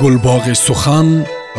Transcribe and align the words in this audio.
гулбоғи 0.00 0.54
сухан 0.66 1.08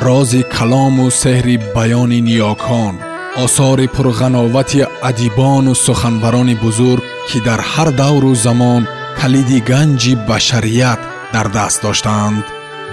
рози 0.06 0.42
калому 0.56 1.06
сеҳри 1.22 1.56
баёни 1.76 2.20
ниёкон 2.28 2.96
осори 3.44 3.88
пурғановати 3.96 4.82
адибону 5.10 5.74
суханварони 5.86 6.56
бузург 6.64 7.04
ки 7.28 7.38
дар 7.48 7.62
ҳар 7.72 7.90
давру 8.02 8.32
замон 8.46 8.84
калиди 9.20 9.60
ганҷи 9.72 10.14
башарият 10.30 11.02
дар 11.34 11.48
даст 11.58 11.80
доштаанд 11.86 12.44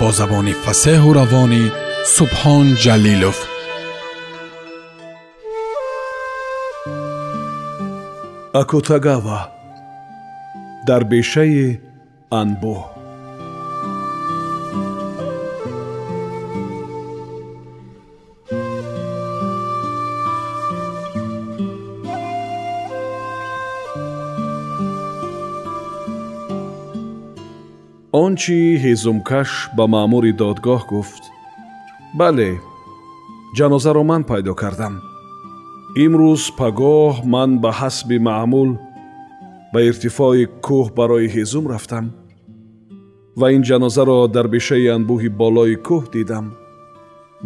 бо 0.00 0.08
забони 0.18 0.54
фасеҳу 0.64 1.10
равонӣ 1.18 1.64
субҳон 2.16 2.66
ҷалилов 2.84 3.38
акутагава 8.60 9.40
дар 10.88 11.02
бешаи 11.12 11.64
анбӯҳ 12.40 12.91
Он 28.33 28.37
чи 28.37 28.79
ҳезумкаш 28.85 29.49
ба 29.77 29.85
маъмури 29.93 30.31
додгоҳ 30.41 30.81
гуфт 30.91 31.23
бале 32.19 32.51
ҷанозаро 33.57 34.03
ман 34.11 34.21
пайдо 34.31 34.53
кардам 34.61 34.95
имрӯз 36.05 36.43
пагоҳ 36.59 37.13
ман 37.33 37.51
ба 37.63 37.71
ҳасби 37.79 38.17
маъмул 38.27 38.69
ба 39.73 39.79
иртифои 39.89 40.43
кӯҳ 40.65 40.87
барои 40.97 41.27
ҳезум 41.35 41.65
рафтам 41.73 42.05
ва 43.39 43.47
ин 43.55 43.61
ҷанозаро 43.69 44.19
дар 44.35 44.47
бешаи 44.55 44.91
анбӯҳи 44.95 45.29
болои 45.41 45.75
кӯҳ 45.87 46.03
дидам 46.15 46.45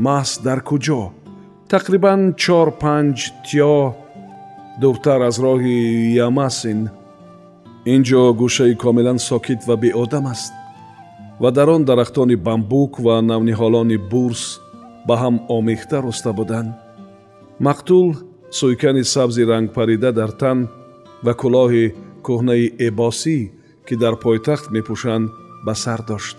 маҳз 0.06 0.32
дар 0.46 0.60
куҷо 0.70 1.02
тақрибан 1.74 2.22
чор 2.44 2.68
панҷ 2.82 3.18
тиё 3.48 3.78
дуртар 4.82 5.22
аз 5.30 5.36
роҳи 5.46 5.78
ямасин 6.28 6.80
ин 7.94 8.02
ҷо 8.08 8.22
гӯшаи 8.42 8.74
комилан 8.84 9.20
сокит 9.30 9.62
ва 9.68 9.76
беодам 9.84 10.28
аст 10.36 10.54
ва 11.40 11.52
дар 11.52 11.70
он 11.70 11.86
дарахтони 11.86 12.36
бамбук 12.36 13.00
ва 13.00 13.22
навниҳолони 13.22 13.98
бурс 14.12 14.44
ба 15.08 15.16
ҳам 15.22 15.36
омехта 15.58 15.98
роста 16.02 16.32
буданд. 16.34 16.72
Мақтул 17.66 18.08
сӯйкани 18.58 19.04
сабзи 19.14 19.44
рангпарида 19.52 20.12
дар 20.20 20.32
тан 20.42 20.60
ва 21.26 21.34
кӯлоҳи 21.42 21.86
кӯҳнаи 22.26 22.66
эбосӣ 22.88 23.40
ки 23.88 23.96
дар 24.04 24.16
пойтахт 24.24 24.66
мепӯшанд 24.76 25.28
ба 25.66 25.74
сар 25.84 26.02
дошт. 26.10 26.38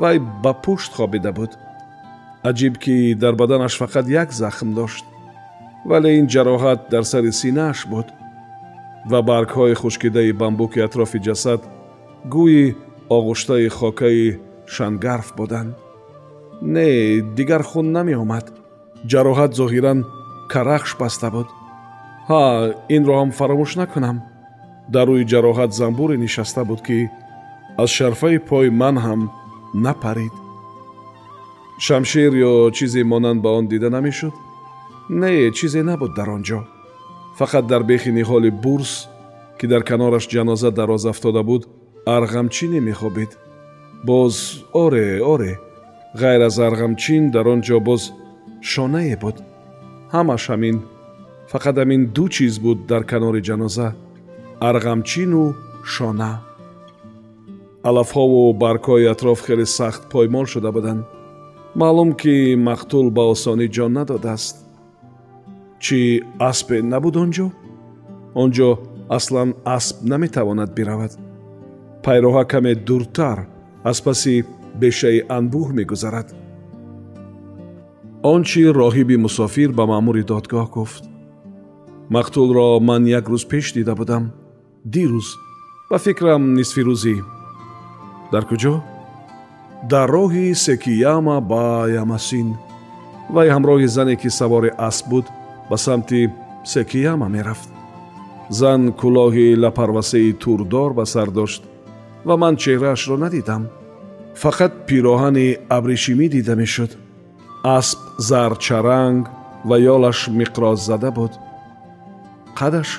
Вай 0.00 0.16
ба 0.42 0.52
пушт 0.64 0.92
хобида 0.98 1.32
буд. 1.38 1.52
Аҷиб 2.48 2.74
ки 2.82 3.14
дар 3.22 3.34
баданаш 3.40 3.74
фақат 3.80 4.06
як 4.22 4.28
захм 4.32 4.70
дошт. 4.78 5.04
Вале 5.88 6.10
ин 6.18 6.26
ҷароҳат 6.34 6.80
дар 6.92 7.04
сари 7.12 7.32
синааш 7.40 7.86
буд. 7.92 8.06
Ва 9.10 9.20
баргҳои 9.28 9.74
хушкидаи 9.80 10.32
бамбуки 10.32 10.80
атрофи 10.86 11.18
ҷасад 11.26 11.60
гӯи 12.34 12.74
оғуштаи 13.16 13.68
хокаи 13.68 14.38
шангарф 14.66 15.28
буданд 15.36 15.74
не 16.62 17.20
дигар 17.20 17.62
хун 17.62 17.92
намеомад. 17.92 18.46
Ҷароҳат 19.10 19.52
зоҳиран 19.58 19.98
карахш 20.52 20.90
баста 21.00 21.28
буд. 21.30 21.48
Ҳа 22.28 22.42
инро 22.96 23.14
ҳам 23.20 23.30
фаромӯш 23.38 23.72
накунам. 23.80 24.16
Дар 24.94 25.06
рӯи 25.08 25.24
ҷароҳат 25.32 25.70
замбуре 25.80 26.16
нишаста 26.24 26.62
буд 26.64 26.80
ки 26.86 26.98
аз 27.82 27.90
шарфаи 27.96 28.38
пои 28.48 28.68
ман 28.80 28.96
ҳам 29.04 29.20
напарид. 29.84 30.34
Шамшир 31.86 32.32
ё 32.50 32.52
чизе 32.76 33.02
монанд 33.12 33.40
ба 33.44 33.50
он 33.58 33.64
дида 33.72 33.88
намешуд? 33.96 34.34
Не 35.20 35.50
чизе 35.58 35.82
набуд 35.82 36.12
дар 36.18 36.28
он 36.36 36.42
ҷо. 36.48 36.60
Фақат 37.38 37.64
дар 37.72 37.82
бехи 37.90 38.10
ниҳоли 38.18 38.50
бурс 38.64 38.92
ки 39.58 39.66
дар 39.72 39.82
канораш 39.90 40.24
ҷаноза 40.34 40.70
дароз 40.78 41.02
афтода 41.12 41.42
буд 41.42 41.62
арғамчине 42.06 42.80
мехобид 42.80 43.36
боз 44.04 44.64
оре 44.72 45.20
оре 45.20 45.58
ғайр 46.16 46.46
аз 46.46 46.58
арғамчин 46.58 47.30
дар 47.30 47.46
он 47.46 47.60
ҷо 47.60 47.80
боз 47.80 48.12
шонае 48.62 49.16
буд. 49.20 49.36
Ҳамаш 50.12 50.48
ҳамин 50.50 50.76
фақат 51.52 51.76
ҳамин 51.82 52.12
ду 52.16 52.28
чиз 52.28 52.58
буд 52.58 52.86
дар 52.86 53.04
канори 53.04 53.42
ҷаноза 53.42 53.94
арғамчину 54.60 55.54
шона. 55.84 56.40
Алафҳову 57.88 58.54
баргҳои 58.62 59.10
атроф 59.14 59.40
хеле 59.46 59.66
сахт 59.66 60.02
поймол 60.12 60.46
шуда 60.46 60.72
буданд. 60.72 61.04
Маълум 61.74 62.10
ки 62.20 62.56
мақтул 62.68 63.10
ба 63.16 63.22
осонӣ 63.32 63.66
ҷон 63.76 63.92
надодааст. 63.98 64.56
Чӣ 65.84 66.00
аспе 66.50 66.76
набуд 66.82 67.16
он 67.16 67.30
ҷо? 67.36 67.46
Он 68.34 68.48
ҷо 68.56 68.70
аслан 69.16 69.54
асп 69.64 69.96
наметавонад 70.02 70.70
биравад 70.74 71.12
пайроҳа 72.04 72.44
каме 72.52 72.74
дуртар 72.74 73.38
аз 73.90 73.98
паси 74.04 74.34
бешаи 74.80 75.20
анбӯҳ 75.36 75.68
мегузарад. 75.78 76.28
Он 78.22 78.40
чи 78.48 78.62
роҳиби 78.80 79.16
мусофир 79.26 79.70
ба 79.78 79.84
маъмури 79.92 80.22
додгоҳ 80.30 80.66
гуфт. 80.76 81.04
Мақтулро 82.14 82.66
ман 82.88 83.02
як 83.18 83.26
рӯз 83.32 83.44
пеш 83.50 83.66
дида 83.76 83.94
будам. 84.00 84.24
Дирӯз. 84.92 85.28
Ба 85.90 85.98
фикрам 86.04 86.42
нисфи 86.58 86.82
рӯзӣ. 86.88 87.16
Дар 88.32 88.44
куҷо? 88.50 88.74
Дар 89.90 90.08
роҳи 90.16 90.54
секияма 90.66 91.36
ба 91.50 91.64
ямасин. 92.02 92.48
Вай 93.34 93.48
ҳамроҳи 93.54 93.86
зане 93.96 94.14
ки 94.20 94.28
савори 94.38 94.70
асп 94.88 95.04
буд 95.10 95.26
ба 95.70 95.76
самти 95.86 96.20
секияма 96.74 97.28
мерафт. 97.34 97.70
Зан 98.58 98.82
кӯлоҳи 99.00 99.46
лапарвасаи 99.62 100.32
турдор 100.42 100.90
ба 100.98 101.04
сар 101.12 101.28
дошт 101.38 101.62
ва 102.26 102.34
ман 102.42 102.54
чеҳраашро 102.62 103.16
надидам. 103.24 103.62
Фақат 104.42 104.72
пироҳани 104.86 105.48
абришимӣ 105.76 106.26
дида 106.34 106.54
мешуд. 106.60 106.92
Асп 107.76 108.00
зарчаранг 108.28 109.24
ва 109.68 109.76
ёлаш 109.94 110.18
миқроззада 110.40 111.10
буд. 111.18 111.32
Қадаш? 112.58 112.90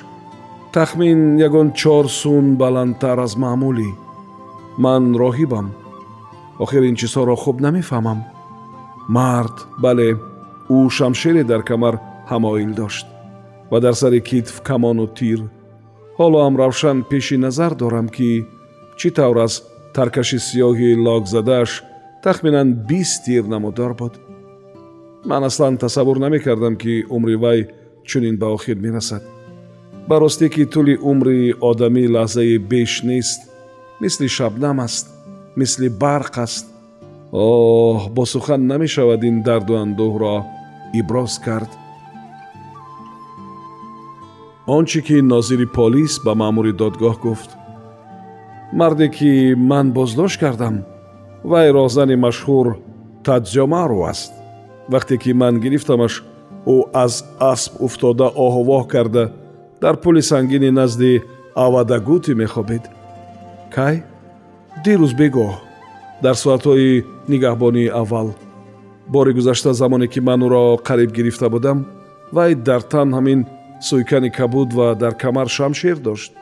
Тахмин 0.74 1.20
ягон 1.46 1.68
чор 1.80 2.06
сун 2.20 2.46
баландтар 2.62 3.18
аз 3.26 3.32
маъмулӣ. 3.42 3.90
Ман 4.84 5.04
роҳибам. 5.22 5.68
Охир 6.62 6.82
ин 6.90 6.96
чизҳоро 7.00 7.34
хуб 7.42 7.56
намефаҳмам 7.66 8.20
мард 9.08 9.56
бале 9.82 10.08
ӯ 10.76 10.78
шамшере 10.96 11.42
дар 11.50 11.62
камар 11.68 11.94
ҳамоил 12.30 12.72
дошт 12.80 13.06
ва 13.70 13.78
дар 13.84 13.94
сари 14.02 14.20
китф 14.20 14.54
камону 14.68 15.06
тир. 15.18 15.40
Ҳоло 16.18 16.38
ҳам 16.44 16.54
равшан 16.62 16.98
пеши 17.10 17.36
назар 17.44 17.72
дорам 17.82 18.08
ки 18.16 18.28
чӣ 19.02 19.10
тавр 19.18 19.38
аз 19.46 19.54
таркаши 19.96 20.38
сиёҳи 20.48 20.90
локзадааш 21.06 21.70
тахминан 22.24 22.68
бист 22.88 23.24
тир 23.24 23.44
намудор 23.54 23.92
буд? 24.00 24.14
Ман 25.30 25.42
аслан 25.48 25.74
тасаввур 25.82 26.18
намекардам 26.24 26.74
ки 26.82 26.92
умри 27.16 27.36
вай 27.44 27.60
чунин 28.08 28.36
ба 28.42 28.46
охир 28.56 28.76
мерасад. 28.84 29.22
Ба 30.08 30.14
ростӣ 30.22 30.46
ки 30.54 30.64
тӯли 30.72 30.94
умри 31.10 31.38
одамӣ 31.70 32.04
лаҳзаи 32.14 32.56
беш 32.70 32.92
нест 33.08 33.40
мисли 34.02 34.28
шабнам 34.36 34.78
аст 34.86 35.06
мисли 35.60 35.88
барқ 36.02 36.34
аст. 36.46 36.66
Оҳ 37.32 38.00
бо 38.14 38.22
сухан 38.32 38.62
намешавад 38.72 39.22
ин 39.30 39.36
дарду 39.46 39.74
андӯҳро 39.84 40.36
иброз 41.00 41.34
кард. 41.46 41.70
Он 44.74 44.84
чӣ 44.90 45.00
ки 45.06 45.16
нозири 45.32 45.66
полис 45.76 46.12
ба 46.24 46.32
маъмури 46.40 46.72
додгоҳ 46.80 47.16
гуфт 47.26 47.50
марде 48.72 49.08
ки 49.08 49.54
ман 49.56 49.92
боздошт 49.92 50.40
кардам 50.40 50.84
вай 51.44 51.68
роҳзани 51.70 52.16
машҳур 52.16 52.66
тадзёмару 53.24 53.98
аст. 54.12 54.32
Вақте 54.92 55.16
ки 55.22 55.32
ман 55.32 55.54
гирифтамаш 55.60 56.14
ӯ 56.74 56.76
аз 57.04 57.14
асп 57.52 57.72
уфтода 57.86 58.26
оҳувоҳ 58.44 58.84
карда 58.92 59.24
дар 59.82 59.96
пули 60.02 60.22
сангини 60.22 60.70
назди 60.70 61.22
авадагутӣ 61.64 62.32
мехобид 62.42 62.84
кай? 63.74 63.96
Дирӯз 64.84 65.12
бегоҳ. 65.20 65.52
Дар 66.24 66.36
соатҳои 66.44 67.04
нигаҳбонии 67.32 67.94
аввал 68.02 68.28
бори 69.08 69.32
гузашта 69.32 69.72
замоне 69.72 70.06
ки 70.12 70.20
ман 70.20 70.40
ӯро 70.46 70.62
қариб 70.88 71.10
гирифта 71.12 71.48
будам 71.50 71.78
вай 72.32 72.54
дар 72.54 72.82
тан 72.92 73.08
ҳамин 73.16 73.40
сӯйкани 73.88 74.30
кабуд 74.38 74.72
ва 74.78 74.94
дар 74.94 75.14
камар 75.22 75.48
шамшер 75.48 75.96
дошт 75.96 76.32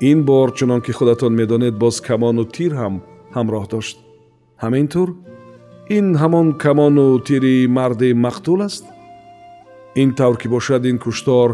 ин 0.00 0.24
бор 0.24 0.52
чунон 0.52 0.80
ки 0.80 0.92
худатон 0.92 1.32
медонед 1.34 1.74
боз 1.78 2.00
камону 2.00 2.44
тир 2.44 2.72
ҳам 2.80 2.94
ҳамроҳ 3.36 3.64
дошт. 3.72 3.96
Ҳамин 4.62 4.86
тур 4.92 5.08
ин 5.96 6.06
ҳамон 6.22 6.48
камону 6.64 7.18
тири 7.26 7.66
марди 7.76 8.10
мақтул 8.24 8.60
аст? 8.68 8.84
Ин 10.02 10.14
тавр 10.18 10.36
ки 10.40 10.48
бошад 10.48 10.82
ин 10.90 10.98
куштор 10.98 11.48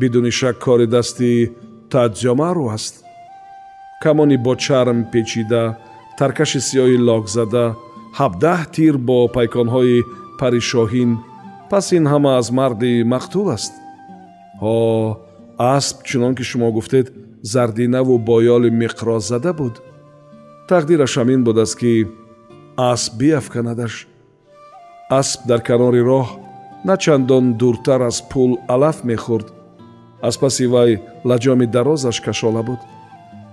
бидуни 0.00 0.30
шак 0.30 0.56
кори 0.64 0.86
дасти 0.86 1.50
таҷҷомару 1.92 2.64
аст. 2.76 2.94
Камони 4.02 4.36
бо 4.44 4.52
чарм 4.64 4.98
печида 5.12 5.64
таркаши 6.18 6.60
сиёҳи 6.68 6.98
локзада 7.08 7.66
ҳабдаҳ 8.18 8.60
тир 8.74 8.94
бо 9.08 9.18
пайконҳои 9.36 9.98
паришоҳин. 10.40 11.10
Пас 11.70 11.86
ин 11.96 12.04
ҳама 12.12 12.30
аз 12.40 12.48
марди 12.58 12.92
мақтул 13.12 13.46
аст. 13.56 13.72
Ҳо 14.62 14.78
асп 15.76 15.96
чунон 16.08 16.32
ки 16.38 16.44
шумо 16.50 16.68
гуфтед 16.76 17.06
зардинаву 17.52 18.18
боёли 18.18 18.70
миқроззада 18.82 19.52
буд. 19.58 19.74
Тақдираш 20.68 21.12
ҳамин 21.20 21.40
будааст 21.46 21.76
ки 21.80 21.92
асп 22.76 23.12
биафканадаш. 23.20 23.94
Асп 25.18 25.40
дар 25.48 25.60
канори 25.68 26.02
роҳ 26.10 26.28
на 26.84 26.96
чандон 26.96 27.44
дуртар 27.60 28.00
аз 28.10 28.18
пул 28.30 28.50
алаф 28.74 28.98
мехӯрд. 29.08 29.48
Аз 30.28 30.34
паси 30.42 30.66
вай 30.74 30.90
лаҷоми 31.28 31.66
дарозаш 31.74 32.20
кашола 32.26 32.62
буд. 32.68 32.80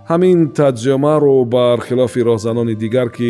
Ҳамин 0.10 0.40
таҷҷомаро 0.58 1.36
бар 1.56 1.78
хилофи 1.88 2.22
роҳзанони 2.30 2.76
дигар 2.84 3.10
ки 3.18 3.30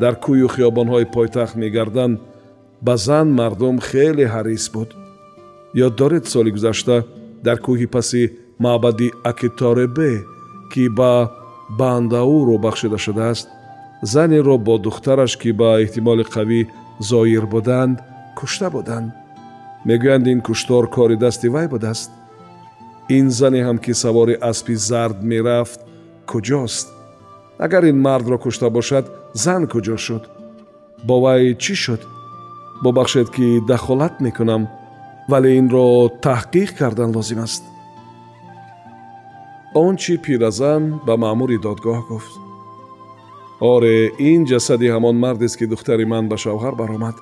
дар 0.00 0.14
кӯю 0.24 0.48
хиёбонҳои 0.54 1.10
пойтахт 1.14 1.54
мегарданд 1.62 2.20
ба 2.86 2.94
зан 3.06 3.28
мардум 3.38 3.76
хеле 3.88 4.26
ҳарис 4.34 4.64
буд. 4.74 4.90
Ёд 5.86 5.94
доред 6.00 6.24
соли 6.32 6.50
гузашта 6.56 6.96
дар 7.46 7.58
кӯҳи 7.64 7.86
паси 7.94 8.22
маъбади 8.58 9.08
акиторебе 9.30 10.12
ки 10.72 10.88
ба 10.88 11.30
бандауро 11.78 12.58
бахшида 12.58 12.98
шудааст 12.98 13.48
занеро 14.02 14.58
бо 14.58 14.78
духтараш 14.78 15.32
ки 15.36 15.50
ба 15.52 15.68
эҳтимоли 15.84 16.24
қавӣ 16.34 16.60
зоир 17.08 17.44
буданд 17.54 17.96
кушта 18.38 18.68
буданд 18.70 19.12
мегӯянд 19.86 20.26
ин 20.32 20.40
куштор 20.46 20.84
кори 20.94 21.16
дасти 21.16 21.48
вай 21.54 21.66
будааст 21.68 22.10
ин 23.16 23.26
зане 23.38 23.60
ҳам 23.66 23.78
ки 23.84 23.92
савори 24.02 24.34
аспи 24.50 24.74
зард 24.88 25.18
мерафт 25.30 25.80
куҷост 26.30 26.88
агар 27.64 27.82
ин 27.90 27.98
мардро 28.06 28.38
кушта 28.38 28.68
бошад 28.76 29.04
зан 29.44 29.62
куҷо 29.72 29.96
шуд 30.06 30.24
бо 31.06 31.14
вай 31.24 31.42
чӣ 31.62 31.74
шуд 31.84 32.02
бубахшед 32.82 33.28
ки 33.36 33.46
дахолат 33.68 34.14
мекунам 34.20 34.62
вале 35.30 35.50
инро 35.60 35.86
таҳқиқ 36.24 36.70
кардан 36.78 37.10
лозим 37.16 37.40
аст 37.46 37.62
он 39.74 39.96
чӣ 39.96 40.14
пиразан 40.24 41.00
ба 41.06 41.14
маъмури 41.16 41.58
додгоҳ 41.66 42.00
гуфт. 42.08 42.32
Оре 43.60 43.96
ин 44.30 44.40
ҷасади 44.50 44.88
ҳамон 44.94 45.16
мардест 45.24 45.56
ки 45.58 45.66
духтари 45.72 46.04
ман 46.12 46.24
ба 46.30 46.36
шавҳар 46.44 46.74
баромад. 46.80 47.16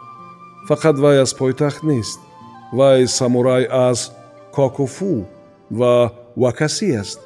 Фақат 0.69 0.96
вай 1.04 1.16
аз 1.25 1.32
пойтахт 1.40 1.82
нест. 1.82 2.20
Вай 2.78 3.06
самурай 3.19 3.64
аз 3.88 3.98
кокуфу 4.56 5.14
ва 5.78 5.94
вакасӣ 6.43 6.88
аст. 7.02 7.20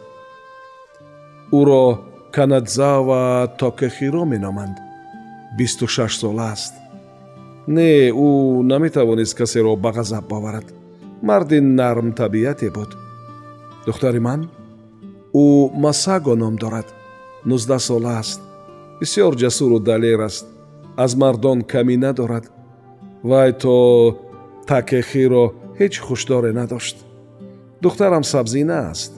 Ӯро 1.58 1.84
канадзава 2.36 3.22
токехиро 3.60 4.24
меноманд. 4.32 4.76
Бисту 5.58 5.86
шаш 5.94 6.12
сола 6.20 6.46
аст. 6.54 6.74
Не 7.76 7.90
ӯ 8.26 8.28
наметавонист 8.70 9.34
касеро 9.40 9.72
ба 9.76 9.90
ғазаб 9.98 10.24
боварад. 10.32 10.66
Марди 11.22 11.58
нарм 11.60 12.08
табиате 12.12 12.70
буд. 12.70 12.90
Духтари 13.86 14.20
ман 14.20 14.40
ӯ 15.34 15.46
масаго 15.84 16.34
ном 16.42 16.54
дорад. 16.62 16.88
Нуздаҳ 17.50 17.80
сола 17.88 18.12
аст. 18.22 18.40
Бисьёр 19.00 19.32
ҷасуру 19.42 19.78
далер 19.90 20.20
аст. 20.28 20.46
Аз 21.04 21.12
мардон 21.22 21.58
камӣ 21.72 21.96
надорад. 22.04 22.44
Вай 23.30 23.50
то 23.62 23.74
такехиро 24.70 25.44
ҳеҷ 25.78 25.94
хушдоре 26.06 26.52
надошт. 26.60 26.96
Духтарам 27.82 28.24
сабзина 28.32 28.78
аст. 28.92 29.12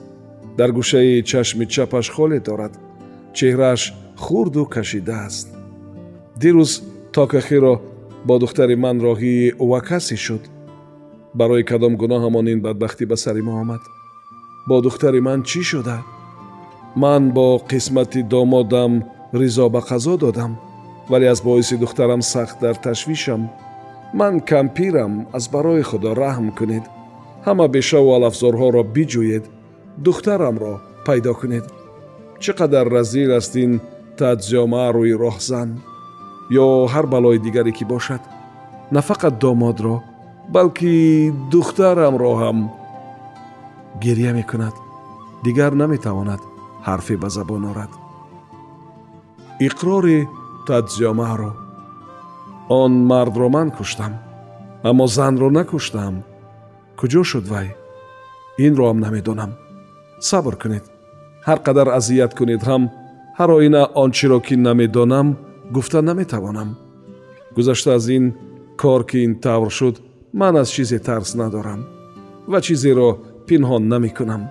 Дар 0.57 0.69
гӯшаи 0.77 1.23
чашми 1.29 1.65
чапаш 1.73 2.07
холе 2.15 2.39
дорад. 2.47 2.73
Чеҳрааш 3.37 3.81
хурду 4.23 4.63
кашидааст 4.75 5.47
дирӯз 6.41 6.71
токахиро 7.13 7.75
бо 8.27 8.33
духтари 8.43 8.75
ман 8.75 8.97
роҳии 9.05 9.53
вакаси 9.71 10.17
шуд. 10.25 10.43
Барои 11.39 11.63
кадом 11.71 11.93
гуноҳамон 12.01 12.45
ин 12.53 12.59
бадбахтӣ 12.65 13.03
ба 13.11 13.17
сари 13.23 13.41
мо 13.47 13.53
омад 13.61 13.83
бо 14.67 14.81
духтари 14.81 15.21
ман 15.27 15.39
чӣ 15.49 15.61
шуда 15.69 15.97
ман 16.95 17.31
бо 17.35 17.59
қисмати 17.69 18.21
домодам 18.23 19.03
ризо 19.33 19.69
ба 19.69 19.81
қазо 19.89 20.17
додам 20.17 20.57
вале 21.09 21.27
аз 21.33 21.41
боиси 21.41 21.77
духтарам 21.77 22.21
сахт 22.21 22.59
дар 22.61 22.75
ташвишам 22.75 23.49
ман 24.13 24.39
кампирам 24.39 25.27
аз 25.33 25.49
барои 25.49 25.81
худо 25.81 26.11
раҳм 26.23 26.47
кунед 26.57 26.85
ҳама 27.45 27.67
бешаву 27.67 28.09
алафзорҳоро 28.17 28.83
биҷӯед 28.95 29.45
духтарамро 30.05 30.73
пайдо 31.05 31.33
кунед 31.41 31.65
чӣ 32.41 32.51
қадар 32.59 32.85
разил 32.97 33.31
аст 33.39 33.53
ин 33.63 33.71
таҷҷомаа 34.19 34.89
рӯи 34.95 35.13
роҳзан 35.23 35.69
ё 36.63 36.67
ҳар 36.93 37.05
балои 37.13 37.39
дигаре 37.45 37.71
ки 37.77 37.85
бошад 37.93 38.21
на 38.95 39.01
фақат 39.09 39.33
домодро 39.43 39.95
балки 40.55 40.93
духтарамро 41.53 42.33
ҳам 42.41 42.57
гирья 44.01 44.33
мекунад 44.33 44.75
дигар 45.43 45.71
наметавонад 45.81 46.41
ҳарфе 46.87 47.15
ба 47.17 47.29
забон 47.29 47.63
орад 47.71 47.91
иқрори 49.67 50.19
таҷҷомаро 50.67 51.51
он 52.81 52.91
мардро 53.11 53.47
ман 53.55 53.69
куштам 53.77 54.13
аммо 54.89 55.05
занро 55.17 55.49
накуштам 55.57 56.15
куҷо 56.99 57.21
шуд 57.31 57.45
вай 57.53 57.67
инро 58.65 58.83
ҳам 58.89 58.99
намедонам 59.05 59.51
сабр 60.29 60.55
кунед 60.61 60.85
ҳар 61.47 61.59
қадар 61.65 61.87
азият 61.99 62.31
кунед 62.39 62.61
ҳам 62.69 62.83
ҳар 63.37 63.49
оина 63.57 63.83
он 64.01 64.09
чиро 64.17 64.39
ки 64.45 64.55
намедонам 64.67 65.27
гуфта 65.75 65.99
наметавонам 66.09 66.69
гузашта 67.55 67.89
аз 67.97 68.05
ин 68.17 68.25
кор 68.81 69.01
ки 69.09 69.17
ин 69.25 69.33
тавр 69.45 69.69
шуд 69.77 69.95
ман 70.39 70.55
аз 70.61 70.69
чизе 70.75 70.99
тарс 71.07 71.31
надорам 71.41 71.81
ва 72.51 72.59
чизеро 72.65 73.09
пинҳон 73.47 73.83
намекунам. 73.93 74.43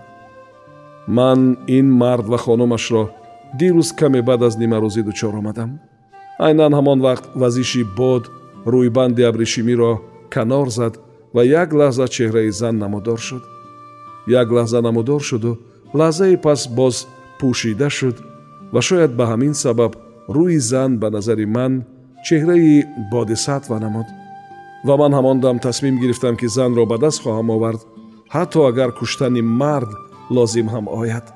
Ман 1.16 1.40
ин 1.78 1.86
мард 2.02 2.26
ва 2.32 2.38
хонумашро 2.44 3.04
дирӯз 3.58 3.88
каме 3.98 4.20
баъд 4.28 4.40
аз 4.48 4.54
нимарӯзӣ 4.62 5.02
дучор 5.08 5.34
омадам. 5.40 5.70
Айнан 6.46 6.72
ҳамон 6.78 6.98
вақт 7.06 7.24
вазиши 7.40 7.82
бод 7.98 8.24
рӯйбанди 8.72 9.22
абришимиро 9.30 9.92
канор 10.34 10.68
зад 10.78 10.94
ва 11.34 11.42
як 11.62 11.68
лаҳза 11.78 12.06
чеҳраи 12.14 12.50
зан 12.60 12.74
намудор 12.84 13.18
шуд. 13.28 13.42
Як 14.40 14.48
лаҳза 14.56 14.80
намудор 14.88 15.20
шуду 15.28 15.52
лаҳзаи 15.98 16.36
пас 16.44 16.60
боз 16.78 16.96
пӯшида 17.38 17.88
шуд 17.98 18.16
ва 18.74 18.80
шояд 18.88 19.12
ба 19.18 19.24
ҳамин 19.32 19.54
сабаб 19.64 19.92
рӯи 20.36 20.58
зан 20.70 20.90
ба 21.02 21.08
назари 21.16 21.46
ман 21.56 21.72
чеҳраи 22.26 22.86
бодисатва 23.12 23.76
намуд. 23.84 24.08
Ва 24.86 24.94
ман 25.00 25.12
ҳамон 25.18 25.38
дам 25.44 25.56
тасмим 25.66 25.96
гирифтам 26.02 26.34
ки 26.40 26.46
занро 26.56 26.84
ба 26.86 26.96
даст 27.04 27.18
хоҳам 27.24 27.48
овард 27.56 27.80
ҳатто 28.34 28.58
агар 28.70 28.90
куштани 28.98 29.42
мард 29.60 29.90
лозим 30.36 30.68
ҳам 30.74 30.86
ояд. 31.00 31.26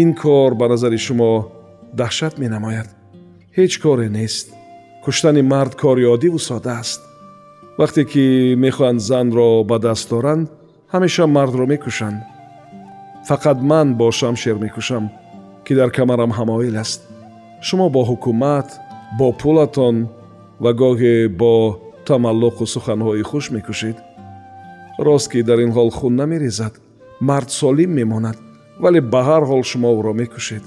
Ин 0.00 0.08
кор 0.22 0.50
ба 0.60 0.66
назари 0.72 0.98
шумо 1.06 1.32
даҳшат 2.00 2.34
менамояд. 2.42 2.88
Ҳеҷ 3.56 3.72
коре 3.84 4.08
нест. 4.18 4.46
Куштани 5.04 5.42
мард 5.52 5.72
кори 5.82 6.04
оддиву 6.14 6.38
сода 6.48 6.72
аст. 6.82 7.00
Вақте 7.80 8.02
ки 8.12 8.24
мехоҳанд 8.64 9.00
занро 9.10 9.50
ба 9.70 9.76
даст 9.86 10.06
доранд 10.12 10.46
ҳамеша 10.92 11.24
мардро 11.36 11.64
мекушанд. 11.72 12.20
Фақат 13.28 13.58
ман 13.70 13.88
бо 13.98 14.06
шамшер 14.18 14.56
мекушам 14.64 15.04
ки 15.64 15.72
дар 15.78 15.90
камарам 15.96 16.32
ҳамоил 16.38 16.76
аст. 16.84 17.00
Шумо 17.66 17.86
бо 17.94 18.02
ҳукумат 18.10 18.68
бо 19.18 19.26
пулатон 19.40 19.96
ва 20.62 20.70
гоҳе 20.80 21.16
бо 21.40 21.54
тамаллуқу 22.06 22.64
суханҳои 22.74 23.22
хуш 23.30 23.44
мекушед 23.56 23.96
рост 24.98 25.30
ки 25.32 25.42
дар 25.42 25.58
ин 25.60 25.72
ҳол 25.72 25.90
хун 25.90 26.14
намерезад 26.16 26.74
мард 27.20 27.50
солим 27.50 27.90
мемонад 27.94 28.36
вале 28.82 29.00
ба 29.00 29.20
ҳар 29.28 29.42
ҳол 29.50 29.62
шумо 29.70 29.90
ӯро 29.98 30.12
мекушед. 30.20 30.64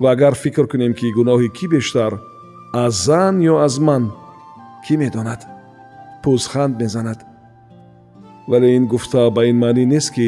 Ва 0.00 0.08
агар 0.14 0.34
фикр 0.42 0.66
кунем 0.72 0.92
ки 0.98 1.06
гуноҳи 1.18 1.48
кӣ 1.56 1.66
бештар 1.74 2.12
аз 2.84 2.94
зан 3.06 3.34
ё 3.52 3.54
аз 3.66 3.74
ман 3.86 4.04
кӣ 4.84 4.94
медонад? 5.02 5.40
Пӯзханд 6.22 6.74
мезанад. 6.82 7.20
Вале 8.50 8.68
ин 8.76 8.84
гуфта 8.92 9.30
ба 9.36 9.42
ин 9.50 9.56
маънӣ 9.62 9.84
нест 9.86 10.10
ки 10.14 10.26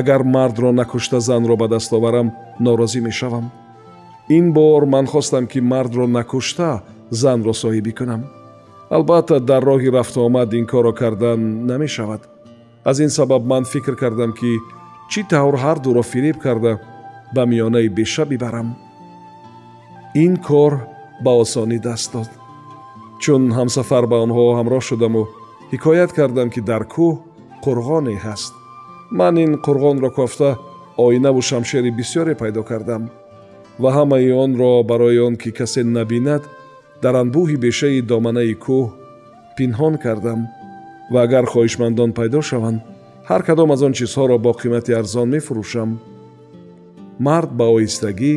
агар 0.00 0.22
мардро 0.34 0.70
накушта 0.72 1.18
занро 1.28 1.56
ба 1.56 1.66
даст 1.68 1.92
оварам 1.92 2.28
норозӣ 2.64 3.00
мешавам. 3.08 3.46
Ин 4.36 4.52
бор 4.52 4.82
ман 4.94 5.06
хостам 5.06 5.44
ки 5.46 5.60
мардро 5.72 6.06
накушта 6.06 6.82
занро 7.10 7.52
соҳибӣ 7.62 7.92
кунам. 7.98 8.22
Албатта 8.96 9.36
дар 9.40 9.62
роҳи 9.70 9.90
рафтуомад 9.96 10.52
ин 10.58 10.66
корро 10.66 10.92
кардан 11.00 11.40
намешавад 11.70 12.22
аз 12.84 12.98
ин 13.00 13.10
сабаб 13.10 13.42
ман 13.44 13.64
фикр 13.64 13.94
кардам 13.96 14.32
ки 14.32 14.50
чӣ 15.10 15.20
тавр 15.30 15.56
ҳардуро 15.64 16.02
фиреб 16.02 16.36
карда 16.44 16.72
ба 17.34 17.42
миёнаи 17.50 17.88
беша 17.88 18.24
бибарам 18.26 18.68
ин 20.14 20.36
кор 20.36 20.72
ба 21.24 21.32
осонӣ 21.42 21.78
даст 21.78 22.12
дод. 22.12 22.30
Чун 23.22 23.42
ҳамсафар 23.58 24.04
ба 24.10 24.16
онҳо 24.24 24.44
ҳамроҳ 24.58 24.82
шудаму 24.88 25.22
ҳикоят 25.72 26.10
кардам 26.18 26.48
ки 26.54 26.60
дар 26.70 26.82
кӯҳ 26.94 27.12
қурғоне 27.64 28.16
ҳаст. 28.24 28.52
Ман 29.18 29.34
ин 29.44 29.52
қурғонро 29.64 30.10
кофта 30.18 30.50
оинаву 31.04 31.40
шамшери 31.50 31.90
бисёре 31.98 32.34
пайдо 32.40 32.62
кардам. 32.70 33.02
Ва 33.82 33.90
ҳамаи 33.96 34.30
онро 34.44 34.72
барои 34.90 35.18
он 35.26 35.34
ки 35.42 35.50
касе 35.58 35.82
набинад 35.84 36.42
дар 37.02 37.14
анбӯҳи 37.22 37.56
бешаи 37.64 38.00
доманаи 38.10 38.54
кӯҳ 38.64 38.84
пинҳон 39.56 39.94
кардам 40.04 40.40
ва 41.12 41.18
агар 41.26 41.44
хоҳишмандон 41.52 42.10
пайдо 42.18 42.40
шаванд 42.50 42.80
ҳар 43.28 43.42
кадом 43.48 43.70
аз 43.74 43.80
он 43.86 43.92
чизҳоро 43.98 44.36
бо 44.44 44.52
қимати 44.60 44.92
арзон 45.00 45.28
мефурӯшам. 45.34 45.90
Мард 47.26 47.50
ба 47.58 47.66
оҳистагӣ 47.74 48.34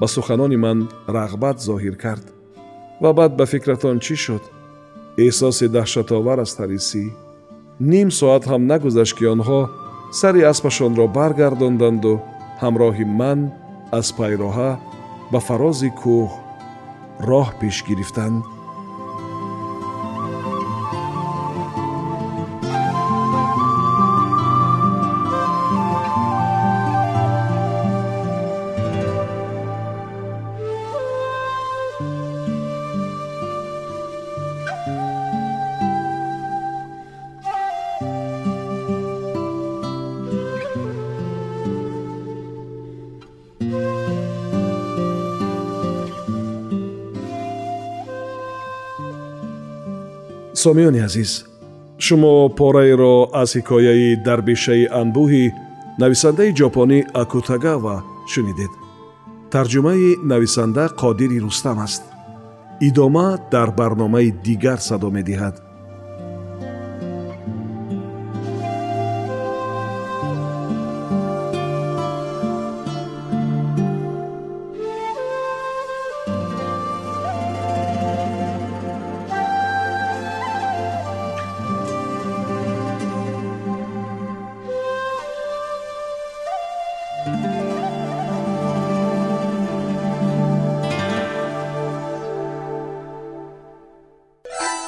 ба 0.00 0.06
суханони 0.14 0.58
ман 0.64 0.78
рағбат 1.16 1.56
зоҳир 1.68 1.96
кард 2.04 2.26
ва 3.02 3.10
баъд 3.18 3.32
ба 3.38 3.44
фикратон 3.52 3.96
чӣ 4.04 4.14
шуд? 4.24 4.44
Эҳсоси 5.24 5.66
даҳшатовар 5.76 6.38
аз 6.44 6.52
тарисӣ. 6.58 7.04
Ним 7.92 8.08
соат 8.20 8.44
ҳам 8.50 8.62
нагузашт 8.70 9.14
ки 9.18 9.24
онҳо 9.34 9.60
сари 10.20 10.42
аспашонро 10.52 11.04
баргардонданду 11.18 12.14
ҳамроҳи 12.62 13.04
ман 13.20 13.40
аз 13.98 14.08
пайроҳа 14.18 14.70
ба 15.32 15.40
фарози 15.48 15.90
кӯҳ 16.00 16.28
роҳ 17.28 17.48
пеш 17.60 17.76
гирифтанд 17.88 18.38
сомиёни 50.64 51.00
азиз. 51.08 51.32
Шумо 52.04 52.32
пораеро 52.58 53.14
аз 53.42 53.50
ҳикояи 53.58 54.08
дарбишаи 54.26 54.84
анбӯҳи 55.00 55.44
нависандаи 56.02 56.54
ҷопонӣ 56.58 56.98
акутагава 57.22 57.96
шунидед. 58.32 58.72
Тарҷумаи 59.52 60.08
нависанда 60.32 60.84
қодири 61.00 61.38
рустам 61.46 61.78
аст. 61.86 62.02
Идома 62.88 63.28
дар 63.54 63.68
барномаи 63.80 64.28
дигар 64.46 64.78
садо 64.88 65.08
медиҳад 65.16 65.54